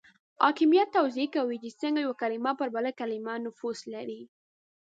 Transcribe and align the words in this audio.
حاکمیت 0.43 0.87
توضیح 0.97 1.27
کوي 1.35 1.57
چې 1.63 1.69
څنګه 1.81 1.99
یو 2.05 2.13
کلمه 2.21 2.51
پر 2.59 2.67
بل 2.75 2.85
کلمه 2.99 3.33
نفوذ 3.45 3.77
لري. 3.93 4.21